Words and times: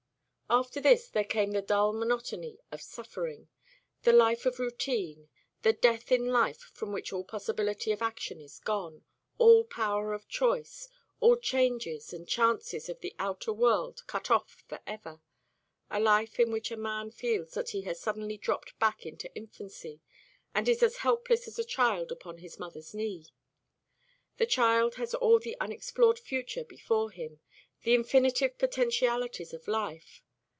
After 0.53 0.81
this 0.81 1.07
there 1.07 1.23
came 1.23 1.51
the 1.51 1.61
dull 1.61 1.93
monotony 1.93 2.59
of 2.73 2.81
suffering 2.81 3.47
the 4.01 4.11
life 4.11 4.45
of 4.45 4.59
routine, 4.59 5.29
that 5.61 5.81
death 5.81 6.11
in 6.11 6.25
life 6.25 6.69
from 6.73 6.91
which 6.91 7.13
all 7.13 7.23
possibility 7.23 7.93
of 7.93 8.01
action 8.01 8.41
is 8.41 8.59
gone, 8.59 9.05
all 9.37 9.63
power 9.63 10.11
of 10.11 10.27
choice, 10.27 10.89
all 11.21 11.37
changes 11.37 12.11
and 12.11 12.27
chances 12.27 12.89
of 12.89 12.99
the 12.99 13.15
outer 13.17 13.53
world 13.53 14.03
cut 14.07 14.29
off 14.29 14.65
for 14.67 14.81
ever 14.85 15.21
a 15.89 16.01
life 16.01 16.37
in 16.37 16.51
which 16.51 16.69
a 16.69 16.75
man 16.75 17.11
feels 17.11 17.51
that 17.53 17.69
he 17.69 17.83
has 17.83 18.01
suddenly 18.01 18.35
dropped 18.35 18.77
back 18.77 19.05
into 19.05 19.33
infancy, 19.33 20.01
and 20.53 20.67
is 20.67 20.83
as 20.83 20.97
helpless 20.97 21.47
as 21.47 21.59
a 21.59 21.63
child 21.63 22.11
upon 22.11 22.39
his 22.39 22.59
mother's 22.59 22.93
knee. 22.93 23.25
The 24.35 24.45
child 24.45 24.95
has 24.95 25.13
all 25.15 25.39
the 25.39 25.55
unexplored 25.61 26.19
future 26.19 26.65
before 26.65 27.09
him, 27.09 27.39
the 27.83 27.95
infinitive 27.95 28.57
potentialities 28.57 29.53
of 29.53 29.65
life. 29.69 30.21